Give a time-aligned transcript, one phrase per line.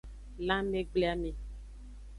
[0.47, 1.31] Lanmegbleame.